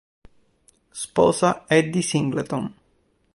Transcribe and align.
Sposa 1.01 1.65
Eddie 1.67 2.01
Singleton. 2.01 2.73